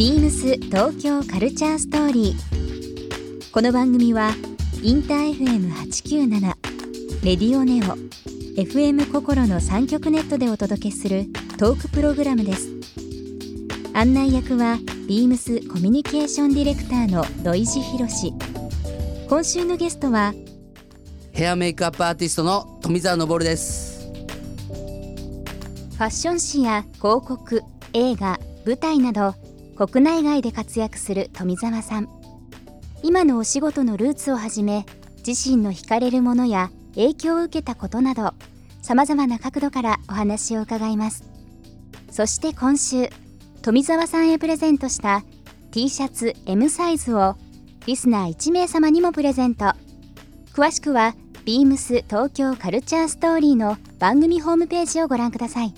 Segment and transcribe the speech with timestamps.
[0.00, 3.52] ビームス東京カルチャーストーリー。
[3.52, 4.30] この番組は
[4.82, 6.40] インター FM897
[7.22, 7.98] レディオネオ
[8.58, 11.26] FM 心の三極ネットでお届けする
[11.58, 12.70] トークプログラムです。
[13.92, 18.32] 案内役はビームスコミュニケーションディレクターの土井博志。
[19.28, 20.32] 今週のゲストは
[21.32, 27.62] ヘアメイクアップアーティストの富澤昇ですファッション誌や広告
[27.92, 29.34] 映画舞台など
[29.80, 32.08] 国内外で活躍する富澤さん。
[33.02, 34.84] 今のお仕事のルーツをはじめ
[35.26, 38.34] 自身の惹かれるものや影響を受けたことなど
[38.82, 41.24] さまざまな角度からお話を伺います。
[42.10, 43.08] そして今週
[43.62, 45.24] 富澤さんへプレゼントした
[45.70, 47.36] T シャツ M サイズを
[47.86, 49.72] リスナー1名様にもプレゼント。
[50.52, 51.14] 詳しくは
[51.46, 55.72] ビームス東京カルチャーストーリーの番組ホームページをご覧ください。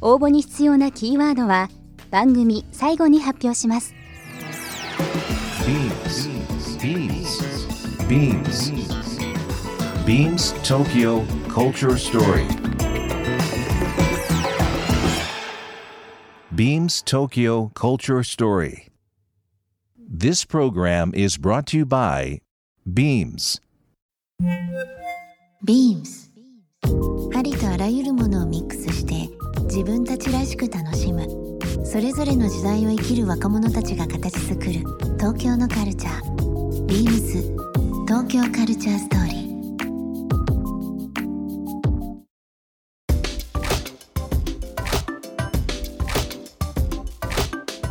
[0.00, 1.68] 応募に必要なキーワードは
[2.10, 3.94] 番組最後に発表します
[6.80, 7.28] Beams.
[8.08, 8.72] Beams.
[10.06, 12.46] Beams Tokyo Culture Story.
[16.54, 18.88] Beams Tokyo Culture Story.
[19.98, 22.40] This program is brought to you by
[22.86, 23.60] Beams.
[25.64, 26.32] ビームス
[27.34, 29.28] ありとあらゆるものをミックスして
[29.64, 31.47] 自分たちらしく楽しむ
[31.84, 34.72] それぞれの時代を生きる若者たちが形作る
[35.16, 36.86] 東京のカルチャー。
[36.86, 37.42] ビームス
[38.06, 39.38] 東京カルチャーストーリー。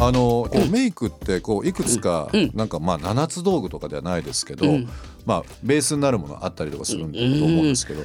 [0.00, 4.88] あのこうメイクってこういくつかなんかまあ七つ道具とかではないですけど、うん。
[5.26, 8.04] まあベースになるものあったりとかすると思うんですけど、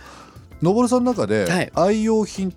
[0.62, 1.30] のぼるさんの中はい。
[1.30, 2.54] で愛用品うん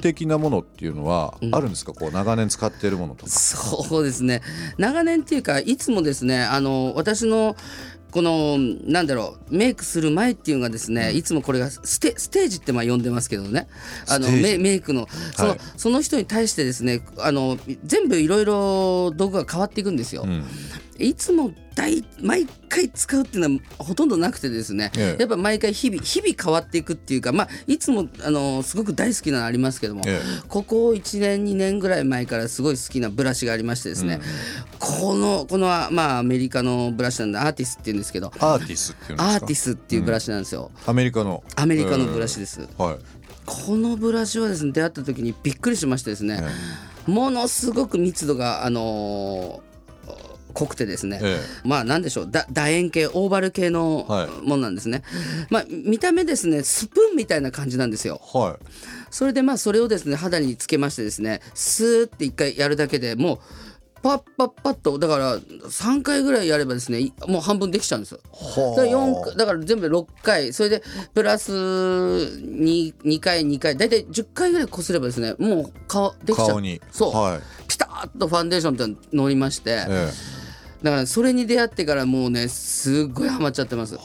[0.00, 1.54] 的なものっていうのはうん。
[1.54, 3.32] あるんですか、こう長年使っているものとか。
[3.32, 4.42] そうですね。
[4.78, 7.56] 長年っていうかいつもですねあの私の
[8.10, 13.68] このなんだろうメイクする前っていうのがですね、いつもこれがステステージってまあ呼んでますけどね。
[14.08, 15.08] あのメメイクの。
[15.36, 15.58] その,、はい。
[15.76, 20.22] その人に対してですねあの全部いろいろ道具が変わっていくんですよ。
[20.24, 20.44] うん。
[20.98, 25.20] いつも大毎回使うっていうのはほとんどなくてですね、ええ。
[25.20, 34.20] やっぱ毎回日々日々変わっていくっていうかまあいつもあのすごく大好きなのありますけども、えここ1年2年ぐらい前からすごい好きなブラシがありましてですね、
[34.78, 39.34] このこのまあアメリカのブラシなんでアーティスっていうんですけどアーティスっていうんですか？
[39.36, 41.42] アーティスっていうブラシなんですよ、アメリカの。
[41.56, 42.98] アメリカのブラシです、えーはい。
[43.46, 46.42] このブラシはですね出会った時にびっくりしましてですね、
[47.06, 49.69] ものすごく密度があのー
[50.50, 54.28] 濃くてですね、えまあなんでしょうだ楕円形オーバル系のはい。
[54.46, 55.02] ものなんですね、
[55.50, 58.20] まあ見た目ですねスプーンみたいな感じなんですよ。
[58.32, 58.64] はい。
[59.10, 63.38] それでまあそれをですね肌につけましてですねスーって一回やるだけでもう
[64.02, 68.20] パッパッパッとだから3回ぐらいやればですねいもう半分できちゃうんですよ。
[68.76, 76.48] だから4回だから全部で6回それでプラス 2, 2回2回大体10回ぐらいこすればですねもう顔できちゃう。
[76.48, 76.80] 顔に。
[76.90, 77.40] そう、はい。
[77.68, 80.10] ピタッとファンデーションっての乗りまして、え
[80.82, 83.98] だからそれに出会ってからもうねすっごいハマっちゃってます。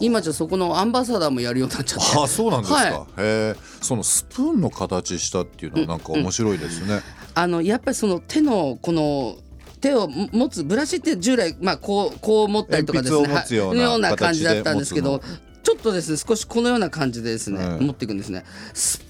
[0.00, 2.04] 今じゃそこのアンバサダーもやるようになっちゃって。
[2.18, 2.92] えあそうなんですか、はい。
[2.92, 3.54] へえ。
[3.80, 7.00] そのスプーンの形したっていうのはなんか面白いですね、
[7.34, 9.36] あのやっぱりその手のこの
[9.80, 13.56] 手を持つブラシって従来まあこうこう持ったりとかですね。
[13.56, 15.20] ようような感じだったんですけど
[15.62, 16.12] ちょっとです。
[16.12, 18.44] ね少しこのような感じでですね、ええ持っていくんですね。
[18.74, 19.00] ス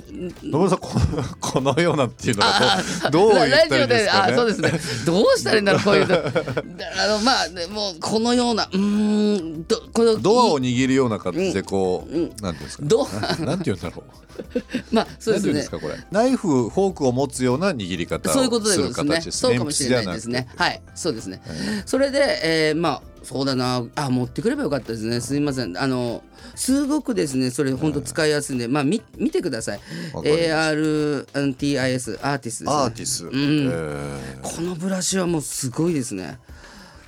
[0.42, 4.36] 野村さんこの このようなっていうのはどう言ったらいいですかね？
[4.36, 4.80] そうですね。
[5.06, 12.88] どうしたらいいんだろうこういうあのまあねもうこのようなうーんどこのドアを握るような形でこう、なんていうんですかね？
[12.88, 14.04] ドななんて言うんだろう。
[14.94, 15.52] まあそうですね。
[15.54, 15.94] ですかこれ。
[16.10, 19.20] ナイフフォークを持つような握り方をそういうことでですね。
[19.30, 20.48] そうかもしれないですね。
[20.56, 20.80] はい。
[20.94, 21.40] そうですね、
[21.86, 23.84] それで、えーまあそうだな。
[23.94, 25.20] あ持ってくればよかったですね。
[25.20, 25.76] すみません。
[25.76, 26.22] あの
[26.54, 29.80] すごくですねそれ本当使いやすいんで、まあみ見てください。
[30.12, 33.28] ARTIS アーティスです、ね、アーティス、ん。
[33.32, 34.40] えー。
[34.42, 36.38] このブラシはもうすごいですね。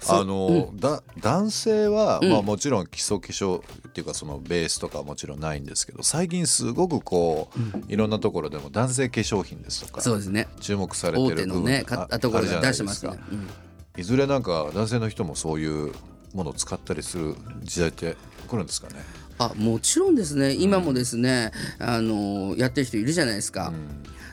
[0.09, 10.49] あの、だ男性は、まあもちろん基礎化粧っていうかそのベースとかはもちろんないんですけど最近すごくこう、いろんなところでも男性化粧品ですとかそうですね。
[10.61, 13.13] 注目されて大る部分ねあるじゃない出してますね。
[13.13, 13.66] ですか
[13.97, 15.93] いずれなんか男性の人もそういう
[16.35, 18.17] ものを使ったりする時代って
[18.49, 18.97] 来るんですかね？
[19.39, 20.55] あもちろんですね。
[20.55, 23.73] 今もですね、あのやってる人いるじゃないですか、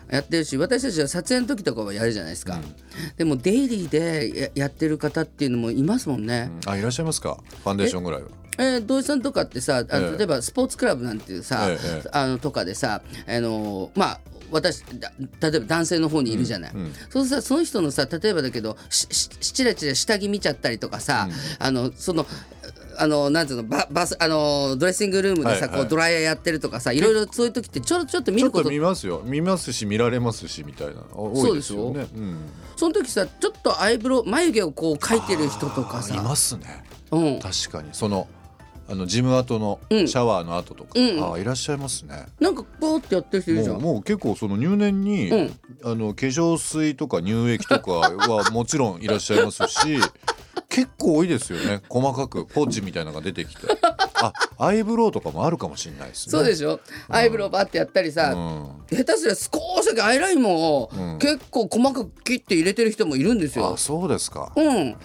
[0.10, 2.60] やってるし私たちは撮影の時とかはやるじゃないですか、
[3.18, 7.38] でもデイリーでややってる方っていうのもいますもんね、あいらっしゃいますか？
[7.64, 8.30] ファンデーションぐらいは。
[8.60, 10.18] えー土井さんとかってさあええ。
[10.18, 12.10] 例えばスポーツクラブなんていうさ、ええええ。
[12.12, 14.20] あのとかでさあのまあ
[14.54, 15.12] 私だ
[15.42, 16.72] 例えば男性の方にいるじゃない、
[17.10, 21.28] そうさその人のさ例えばだけどしししらちら下着見ちゃったりとかさ、
[21.60, 22.26] あのその
[22.98, 25.70] あのなんうのババスあのドレッシングルームでさ、はいはい。
[25.80, 29.22] こうドライヤーやってるとかさいろいろそういう時ってちょろちょっと見ることっと見ますよ。
[29.26, 31.02] 見ますし見られますしみたいな。
[31.12, 32.08] 多いですよね。
[32.16, 32.38] うん。
[32.76, 36.84] その時さちょっとアイブロウ眉毛をこう描いてる人とかあいさますね。
[37.12, 37.90] うん、確かに。
[37.94, 38.28] その
[38.94, 40.04] あのジム跡のシうん。
[40.06, 41.34] ャワーの後とか、うん。
[41.34, 42.28] あいらっしゃいますね。
[42.40, 43.84] なんかポーってやってる人いるじゃもうん。
[43.86, 45.60] もう結構その入念に、うん。
[45.84, 49.98] あの化粧水とか乳液とかはもちろんいらっしゃいますし
[50.70, 51.82] 結構多いですよね。
[51.90, 53.62] 細かくポッチみたいなのが出てきて。
[54.22, 56.32] あアイブロウとかもあるかもしれないですね。
[56.32, 56.80] そうでしょ？
[57.10, 58.98] アイブロウバーってやったりさ、うん。
[58.98, 61.18] 下手すりゃ少しだけアイラインもうん。
[61.20, 63.74] 結構細かく切って入れてる人もいるんですよ。
[63.74, 63.78] あ。
[63.78, 64.52] そうですか。
[64.56, 64.96] うん。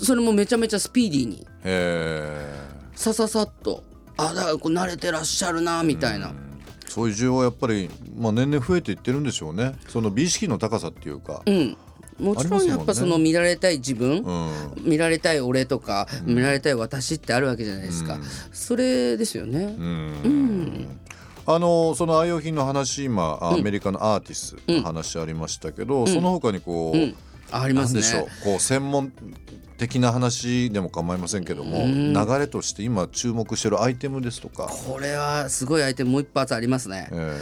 [0.00, 1.46] それもめちゃめちゃスピーディーに。
[1.64, 2.67] へ
[2.98, 3.84] さささっと。
[4.16, 6.32] あだからこう慣れてらっしゃるなみたいな。
[6.34, 9.76] えそういう需要はやっぱり、まあ、年々増えていってるんでしょうね。
[9.86, 11.42] その美意識の高さっていうか。
[11.46, 11.76] う、ん。
[12.18, 14.82] もちろんやっぱその見られたい自分、うん。
[14.82, 18.14] 見られたい俺とか、見られたい私ってあるわけじゃないですか。
[18.14, 18.22] うん。
[18.50, 19.76] それですよね。
[19.78, 20.98] うん。
[21.46, 27.14] あのその愛用品の話今アメリカのアーティスの話ありましたけど、その他にこう、うん。
[27.50, 28.00] ありますね。
[28.00, 28.16] なんで。
[28.16, 28.44] しょう。
[28.44, 29.12] こう専門
[29.78, 37.08] 的な話でも構いませんけども、流れとして今注目してるアイテムですとか、これはすごいアイテムもう一発ありますね。
[37.12, 37.38] え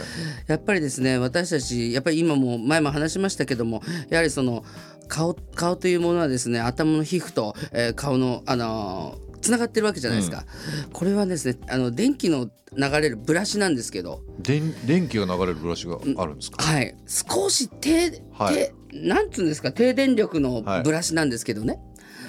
[0.47, 4.63] やっぱりですね私たちやっぱり今も前も話しましたけどもやはりその
[5.07, 10.45] 顔顔というものはですね頭の皮膚と、えー顔のあのつながってるわけじゃないですか、
[10.93, 14.21] これはですねあの電気の流れるブラシなんですけど。
[14.41, 16.95] ー電電気が流れるブラシがあるんですか、はい。
[17.07, 18.55] 少し低、はい。
[18.55, 18.73] 低
[19.03, 21.79] なんつうんですか低電力のブラシなんですけどね、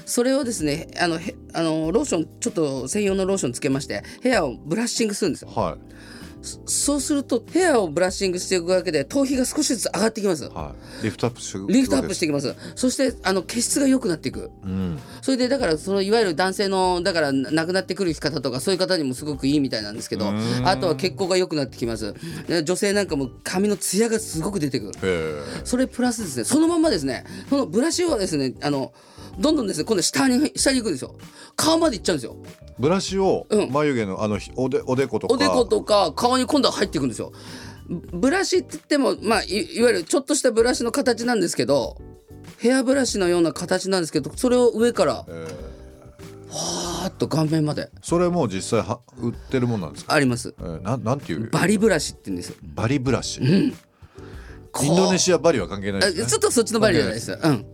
[0.04, 5.50] それをですねあのへあのローションちょっと専用のローションつけましてヘアをブラッシングするんですよ。
[5.50, 5.88] はい
[6.42, 10.44] そうするとヘアをブラッシングしていくだけで頭皮が少しずつ上がってきます。
[10.48, 11.04] はい。
[11.04, 12.54] リフトアップしてリフトアップしてきます。
[12.74, 14.50] そしてあの毛質が良くなっていく。
[14.62, 20.32] うんそれでだからそのいわゆる男性のだから亡くなってくる方とかそういう方にもすごくいいみたいなんですけど
[20.64, 22.14] あとは血行が良くなってきます。
[22.46, 24.92] で女性なんかも髪のツヤがすごく出てくる。
[25.02, 26.44] へそれプラスですね。
[26.44, 27.24] そのまんまですね。
[27.48, 28.92] そのブラシをですねあの
[29.38, 31.14] どんどんですね今度下に下に行くんですよ
[31.56, 32.36] 顔まで行っちゃうんですよ。
[32.44, 33.72] ーブラシをうん。
[33.72, 35.34] 眉毛のあのひおでおでことか。
[35.34, 37.32] おでことか顔に今度は入っていくんですよ。
[37.88, 41.96] ブラシって言ってもまあいいわゆるちょっとしたブラシの形なんですけど
[42.58, 45.68] ヘアブラシのような形なんですけどそれを上からえー。
[46.50, 47.90] パーッと顔面まで。
[48.02, 50.54] それも実際は売ってるもんなんですか、あります。
[50.58, 51.50] えー、なんなんていう？
[51.50, 52.56] バリブラシって言うんですよ。
[52.74, 53.48] バリブラシ、こう
[54.82, 56.26] インドネシアバリは関係ないね。
[56.26, 57.32] ちょっとそっちのバリじゃないです。
[57.32, 57.66] うん。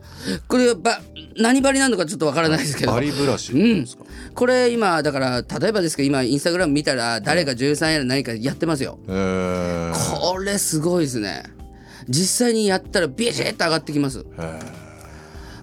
[0.48, 1.00] これはば
[1.36, 2.92] 何バリなのかちょっとわからないですけど。
[2.92, 3.52] バリブラシ。
[3.52, 3.86] うん。
[4.34, 8.98] これ今だから例えばですけど今インスタグラム見たら誰が女優さんやら何かやってますよ。
[9.08, 10.20] えー。
[10.20, 11.44] これすごいですね。
[12.08, 14.20] 実際にやったらビシッと上がってきます。
[14.20, 14.24] へ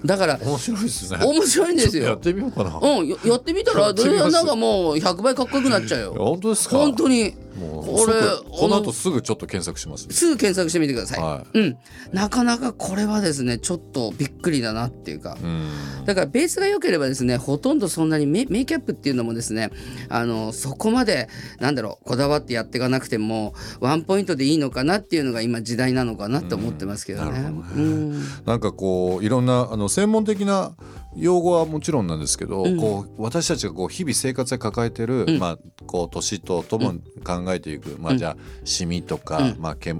[0.03, 1.19] だからー面白いですね。
[1.23, 2.05] 面白いんですよ。
[2.05, 4.31] やってみようかな、うんややってみたらやってみます。
[4.31, 6.15] なんかもう100倍かっこよくなっちゃうよ。
[6.17, 6.77] 本当ですか？
[6.77, 11.77] 本当にもうこれ即この後すぐちょっと検索しますすぐ検索してみてください、はうん。
[12.11, 16.05] なかなかこれはですねちょっとびっくりだなっていうか、うん。
[16.05, 19.71] だからベースが良ければですねほとんどそんなにメメイキャップっていうのもですね
[20.09, 27.31] あのそこまでなんだろうこだわってやっていかなくてもワンポイントでいいのかなっていうのが今時代なのかなって思ってますけどね。
[27.31, 27.47] ね。
[27.75, 28.23] うん。
[28.45, 30.73] なんかこういろんなあの専門的な
[31.15, 32.77] 用語はもちろんなんですけど、うん。
[32.77, 35.39] こう私たちがこう日々生活で抱えてる、うん。
[35.39, 39.55] まあこう年とともに考えていく、まあじゃあシミとか、うん。
[39.59, 39.95] まあ毛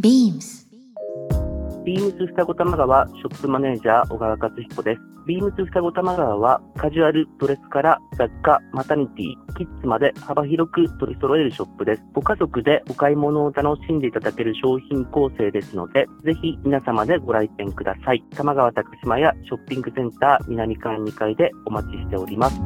[0.00, 0.66] Beams
[1.84, 5.00] ビームス双子玉川ショップマネージャー小川克彦です。
[5.26, 12.02] ビームス双子玉川はカジュアルドレスから雑貨、マタニティ、キッズまで幅広く取り揃えるショップです。
[12.14, 18.24] ご家族でお買い物を楽しんでいただける商品構成ですので、ぜひ皆様でご来店ください。
[18.34, 22.58] 玉川高島屋ショッピングセンター南館2階でお待ちしております。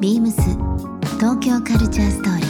[0.00, 0.40] ビームス
[1.18, 2.49] 東京カルチャーストーリー